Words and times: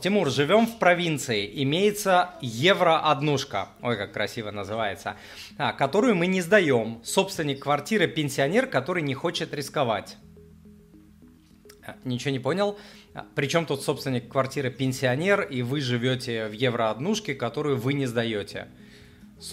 Тимур, 0.00 0.30
живем 0.30 0.68
в 0.68 0.78
провинции, 0.78 1.50
имеется 1.64 2.30
евро-однушка, 2.40 3.70
ой, 3.82 3.96
как 3.96 4.12
красиво 4.12 4.52
называется, 4.52 5.16
а, 5.56 5.72
которую 5.72 6.14
мы 6.14 6.28
не 6.28 6.40
сдаем. 6.40 7.00
Собственник 7.02 7.64
квартиры 7.64 8.06
пенсионер, 8.06 8.68
который 8.68 9.02
не 9.02 9.14
хочет 9.14 9.52
рисковать. 9.52 10.16
А, 11.84 11.96
ничего 12.04 12.30
не 12.30 12.38
понял. 12.38 12.78
А, 13.12 13.26
Причем 13.34 13.66
тут 13.66 13.82
собственник 13.82 14.30
квартиры 14.30 14.70
пенсионер, 14.70 15.40
и 15.40 15.62
вы 15.62 15.80
живете 15.80 16.46
в 16.46 16.52
евро-однушке, 16.52 17.34
которую 17.34 17.76
вы 17.76 17.94
не 17.94 18.06
сдаете. 18.06 18.68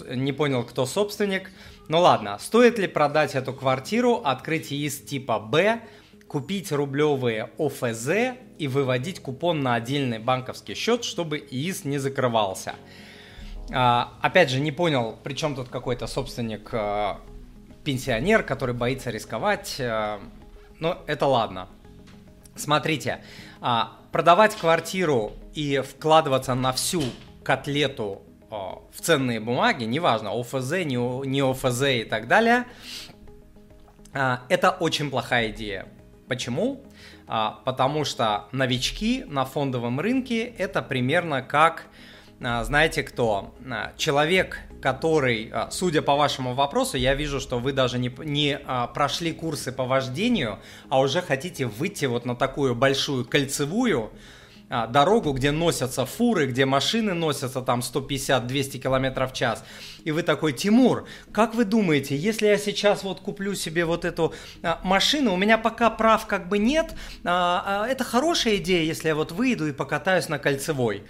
Не 0.08 0.32
понял, 0.32 0.62
кто 0.62 0.86
собственник. 0.86 1.50
Ну 1.88 1.98
ладно, 1.98 2.38
стоит 2.38 2.78
ли 2.78 2.86
продать 2.86 3.34
эту 3.34 3.52
квартиру, 3.52 4.22
открыть 4.24 4.72
ИИС 4.72 5.00
типа 5.00 5.40
Б, 5.40 5.80
купить 6.28 6.72
рублевые 6.72 7.50
ОФЗ 7.58 8.36
и 8.58 8.68
выводить 8.68 9.20
купон 9.20 9.62
на 9.62 9.74
отдельный 9.74 10.18
банковский 10.18 10.74
счет, 10.74 11.04
чтобы 11.04 11.38
ИИС 11.38 11.84
не 11.84 11.98
закрывался. 11.98 12.74
А, 13.72 14.12
опять 14.22 14.50
же, 14.50 14.60
не 14.60 14.72
понял, 14.72 15.18
при 15.22 15.34
чем 15.34 15.54
тут 15.54 15.68
какой-то 15.68 16.06
собственник 16.06 16.68
а, 16.72 17.20
пенсионер, 17.84 18.42
который 18.42 18.74
боится 18.74 19.10
рисковать. 19.10 19.76
А, 19.80 20.20
но 20.78 21.02
это 21.06 21.26
ладно. 21.26 21.68
Смотрите, 22.54 23.20
а, 23.60 23.92
продавать 24.12 24.54
квартиру 24.54 25.32
и 25.54 25.80
вкладываться 25.80 26.54
на 26.54 26.72
всю 26.72 27.02
котлету 27.42 28.22
а, 28.50 28.78
в 28.92 29.00
ценные 29.00 29.40
бумаги, 29.40 29.84
неважно, 29.84 30.30
ОФЗ, 30.38 30.72
не, 30.84 31.26
не 31.26 31.40
ОФЗ 31.40 31.82
и 31.82 32.04
так 32.04 32.28
далее, 32.28 32.64
а, 34.12 34.42
это 34.48 34.70
очень 34.70 35.10
плохая 35.10 35.50
идея. 35.50 35.88
Почему? 36.28 36.82
А, 37.28 37.60
потому 37.64 38.04
что 38.04 38.46
новички 38.52 39.24
на 39.26 39.44
фондовом 39.44 40.00
рынке 40.00 40.44
это 40.44 40.82
примерно 40.82 41.42
как, 41.42 41.86
а, 42.40 42.64
знаете 42.64 43.02
кто, 43.02 43.54
а, 43.70 43.92
человек, 43.96 44.60
который, 44.82 45.52
судя 45.70 46.02
по 46.02 46.16
вашему 46.16 46.54
вопросу, 46.54 46.96
я 46.96 47.14
вижу, 47.14 47.40
что 47.40 47.58
вы 47.58 47.72
даже 47.72 47.98
не, 47.98 48.12
не 48.24 48.60
прошли 48.94 49.32
курсы 49.32 49.72
по 49.72 49.84
вождению, 49.84 50.58
а 50.88 51.00
уже 51.00 51.22
хотите 51.22 51.66
выйти 51.66 52.04
вот 52.04 52.24
на 52.24 52.36
такую 52.36 52.74
большую 52.74 53.24
кольцевую, 53.24 54.10
а, 54.12 54.16
дорогу, 54.68 55.32
где 55.32 55.52
носятся 55.52 56.06
фуры, 56.06 56.46
где 56.46 56.66
машины 56.66 57.14
носятся 57.14 57.62
там 57.62 57.80
150-200 57.80 58.78
км 58.78 59.26
в 59.26 59.32
час. 59.32 59.64
И 60.04 60.12
вы 60.12 60.22
такой, 60.22 60.52
Тимур, 60.52 61.06
как 61.32 61.54
вы 61.54 61.64
думаете, 61.64 62.16
если 62.16 62.46
я 62.46 62.58
сейчас 62.58 63.02
вот 63.02 63.20
куплю 63.20 63.54
себе 63.54 63.84
вот 63.84 64.04
эту 64.04 64.34
а, 64.62 64.80
машину, 64.84 65.32
у 65.32 65.36
меня 65.36 65.58
пока 65.58 65.90
прав 65.90 66.26
как 66.26 66.48
бы 66.48 66.58
нет, 66.58 66.94
а, 67.24 67.84
а, 67.84 67.88
это 67.88 68.04
хорошая 68.04 68.56
идея, 68.56 68.84
если 68.84 69.08
я 69.08 69.14
вот 69.14 69.32
выйду 69.32 69.66
и 69.66 69.72
покатаюсь 69.72 70.28
на 70.28 70.38
кольцевой. 70.38 71.04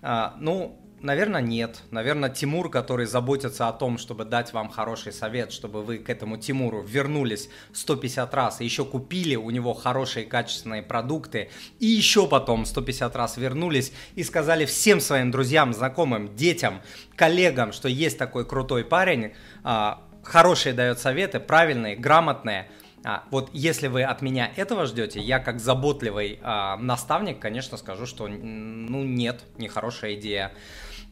А, 0.00 0.34
ну, 0.38 0.78
Наверное, 1.00 1.40
нет. 1.40 1.82
Наверное, 1.92 2.28
Тимур, 2.28 2.70
который 2.70 3.06
заботится 3.06 3.68
о 3.68 3.72
том, 3.72 3.98
чтобы 3.98 4.24
дать 4.24 4.52
вам 4.52 4.68
хороший 4.68 5.12
совет, 5.12 5.52
чтобы 5.52 5.82
вы 5.82 5.98
к 5.98 6.10
этому 6.10 6.38
Тимуру 6.38 6.82
вернулись 6.82 7.48
150 7.72 8.34
раз 8.34 8.60
и 8.60 8.64
еще 8.64 8.84
купили 8.84 9.36
у 9.36 9.50
него 9.50 9.74
хорошие 9.74 10.26
качественные 10.26 10.82
продукты, 10.82 11.50
и 11.78 11.86
еще 11.86 12.26
потом 12.26 12.64
150 12.64 13.14
раз 13.14 13.36
вернулись 13.36 13.92
и 14.16 14.24
сказали 14.24 14.64
всем 14.64 15.00
своим 15.00 15.30
друзьям, 15.30 15.72
знакомым, 15.72 16.34
детям, 16.34 16.82
коллегам, 17.14 17.72
что 17.72 17.88
есть 17.88 18.18
такой 18.18 18.44
крутой 18.44 18.84
парень, 18.84 19.34
а, 19.62 20.02
хорошие 20.24 20.72
дает 20.72 20.98
советы, 20.98 21.38
правильные, 21.38 21.94
грамотные– 21.94 22.68
а, 23.04 23.24
вот 23.30 23.50
если 23.52 23.88
вы 23.88 24.02
от 24.02 24.22
меня 24.22 24.50
этого 24.56 24.86
ждете, 24.86 25.20
я 25.20 25.38
как 25.38 25.60
заботливый 25.60 26.38
а, 26.42 26.76
наставник, 26.76 27.38
конечно, 27.38 27.76
скажу, 27.76 28.06
что 28.06 28.28
ну 28.28 29.02
нет, 29.04 29.44
нехорошая 29.56 30.14
идея. 30.14 30.52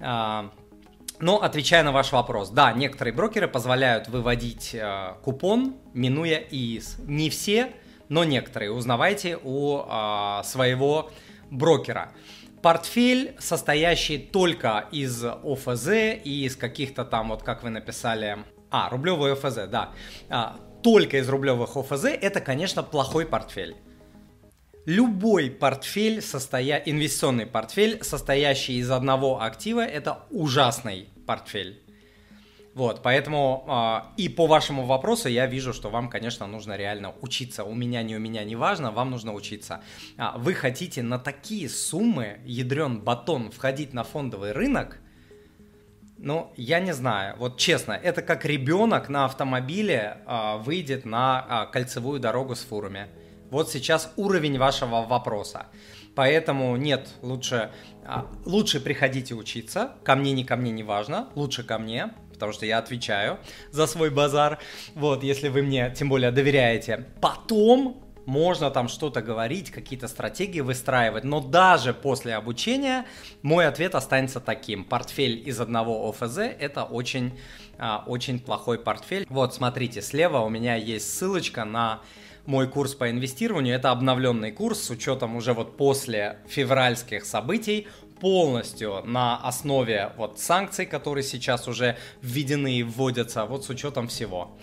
А, 0.01 0.51
но 1.19 1.41
отвечая 1.43 1.83
на 1.83 1.93
ваш 1.93 2.13
вопрос, 2.13 2.51
да, 2.51 2.73
некоторые 2.73 3.15
брокеры 3.15 3.49
позволяют 3.49 4.09
выводить 4.09 4.77
а, 4.79 5.19
купон, 5.23 5.77
минуя 5.95 6.39
ИИС. 6.51 6.99
Не 7.07 7.31
все, 7.31 7.73
но 8.09 8.25
некоторые. 8.25 8.73
Узнавайте 8.73 9.39
у 9.43 9.83
а, 9.87 10.43
своего 10.43 11.11
брокера. 11.51 12.13
Портфель, 12.63 13.37
состоящий 13.39 14.19
только 14.19 14.89
из 14.91 15.25
ОФЗ 15.25 15.89
и 16.25 16.45
из 16.45 16.57
каких-то 16.57 17.05
там, 17.05 17.29
вот 17.29 17.43
как 17.43 17.63
вы 17.63 17.71
написали, 17.71 18.39
а, 18.71 18.89
рублевый 18.89 19.33
ОФЗ, 19.33 19.69
да. 19.69 19.93
А, 20.29 20.57
только 20.83 21.19
из 21.19 21.29
рублевых 21.29 21.77
ОФЗ, 21.77 22.05
это, 22.05 22.41
конечно, 22.41 22.83
плохой 22.83 23.27
портфель. 23.27 23.77
Любой 24.85 25.51
портфель, 25.51 26.23
состоя... 26.23 26.77
инвестиционный 26.77 27.47
портфель, 27.47 28.03
состоящий 28.05 28.79
из 28.79 28.91
одного 28.91 29.43
актива, 29.43 29.85
это 29.85 30.21
ужасный 30.31 31.09
портфель. 31.27 31.83
Вот, 32.73 33.03
поэтому 33.03 33.65
э, 33.67 34.23
и 34.23 34.29
по 34.29 34.47
вашему 34.47 34.85
вопросу 34.85 35.29
я 35.31 35.47
вижу, 35.47 35.73
что 35.73 35.89
вам, 35.89 36.11
конечно, 36.11 36.47
нужно 36.47 36.77
реально 36.77 37.15
учиться. 37.23 37.65
У 37.65 37.75
меня, 37.75 38.03
не 38.03 38.15
у 38.15 38.21
меня, 38.21 38.45
не 38.45 38.55
важно, 38.55 38.93
вам 38.93 39.11
нужно 39.11 39.33
учиться. 39.33 39.83
А, 40.19 40.37
вы 40.37 40.53
хотите 40.53 41.03
на 41.03 41.19
такие 41.19 41.71
суммы, 41.71 42.39
ядрен 42.45 43.01
батон, 43.01 43.51
входить 43.51 43.95
на 43.95 44.05
фондовый 44.05 44.53
рынок– 44.53 44.99
ну, 46.19 46.53
я 46.57 46.81
не 46.81 46.93
знаю. 46.93 47.37
Вот 47.39 47.59
честно, 47.59 47.93
это 47.93 48.23
как 48.23 48.45
ребенок 48.45 49.09
на 49.09 49.27
автомобиле 49.27 50.19
э, 50.27 50.57
выйдет 50.59 51.05
на 51.05 51.67
э, 51.69 51.73
кольцевую 51.73 52.21
дорогу 52.21 52.55
с 52.55 52.61
фурами. 52.61 53.09
Вот 53.51 53.71
сейчас 53.71 54.13
уровень 54.17 54.59
вашего 54.59 55.03
вопроса. 55.03 55.67
Поэтому 56.15 56.77
нет, 56.77 57.09
лучше, 57.21 57.71
э, 58.05 58.23
лучше 58.47 58.81
приходите 58.81 59.35
учиться. 59.35 59.93
Ко 60.05 60.17
мне, 60.17 60.33
не 60.33 60.45
ко 60.45 60.57
мне, 60.57 60.71
не 60.71 60.83
важно. 60.83 61.29
Лучше 61.35 61.63
ко 61.63 61.79
мне, 61.79 62.11
потому 62.33 62.53
что 62.53 62.65
я 62.65 62.79
отвечаю 62.79 63.39
за 63.71 63.87
свой 63.87 64.11
базар. 64.11 64.59
Вот, 64.95 65.23
если 65.23 65.49
вы 65.49 65.63
мне 65.63 65.93
тем 65.95 66.09
более 66.09 66.31
доверяете. 66.31 67.05
Потом 67.21 68.06
можно 68.27 68.71
там 68.71 68.89
что-то 68.89 69.23
говорить, 69.23 69.71
какие-то 69.71 70.09
стратегии 70.09 70.61
выстраивать, 70.61 71.25
но 71.25 71.41
даже 71.41 71.95
после 71.95 72.35
обучения 72.35 73.07
мой 73.43 73.67
ответ 73.67 73.95
останется 73.95 74.41
таким. 74.41 74.85
Портфель 74.85 75.49
из 75.49 75.61
одного 75.61 76.09
ОФЗ 76.11 76.39
это 76.39 76.85
очень, 76.85 77.39
а, 77.79 78.05
очень 78.07 78.39
плохой 78.41 78.79
портфель. 78.79 79.27
Вот, 79.31 79.55
смотрите, 79.55 80.03
слева 80.03 80.39
у 80.39 80.49
меня 80.49 80.75
есть 80.75 81.17
ссылочка 81.17 81.65
на 81.65 82.03
мой 82.47 82.69
курс 82.69 82.95
по 82.95 83.11
инвестированию. 83.11 83.75
Это 83.75 83.91
обновленный 83.91 84.53
курс 84.53 84.83
с 84.83 84.91
учетом 84.91 85.37
уже 85.37 85.53
вот 85.53 85.77
после 85.77 86.39
февральских 86.49 87.25
событий 87.25 87.89
полностью 88.21 89.03
на 89.05 89.37
основе 89.37 90.13
вот 90.17 90.39
санкций, 90.41 90.87
которые 90.87 91.23
сейчас 91.25 91.69
уже 91.69 91.97
введены 92.23 92.79
и 92.79 92.83
вводятся, 92.83 93.45
вот 93.45 93.65
с 93.65 93.71
учетом 93.71 94.09
всего. 94.09 94.57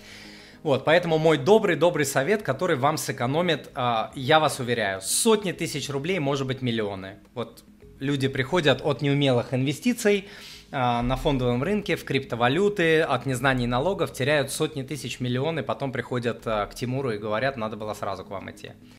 Вот, 0.63 0.85
поэтому 0.85 1.17
мой 1.17 1.37
добрый-добрый 1.37 2.05
совет, 2.05 2.41
который 2.41 2.77
вам 2.77 2.97
сэкономит, 2.97 3.69
э, 3.75 4.05
я 4.15 4.39
вас 4.39 4.59
уверяю, 4.59 5.01
сотни 5.01 5.51
тысяч 5.51 5.89
рублей, 5.89 6.19
может 6.19 6.47
быть 6.47 6.61
миллионы. 6.61 7.17
Вот 7.33 7.65
люди 7.99 8.29
приходят 8.29 8.81
от 8.81 9.01
неумелых 9.01 9.53
инвестиций 9.53 10.29
э, 10.71 11.01
на 11.01 11.17
фондовом 11.17 11.63
рынке, 11.63 11.97
в 11.97 12.05
криптовалюты, 12.05 13.01
от 13.01 13.25
незнаний 13.25 13.67
налогов, 13.67 14.13
теряют 14.13 14.51
сотни 14.51 14.83
тысяч, 14.83 15.19
миллионы, 15.19 15.63
потом 15.63 15.91
приходят 15.91 16.47
э, 16.47 16.65
к 16.67 16.75
Тимуру 16.75 17.11
и 17.11 17.17
говорят, 17.17 17.57
надо 17.57 17.75
было 17.75 17.93
сразу 17.93 18.23
к 18.23 18.29
вам 18.29 18.49
идти. 18.49 18.71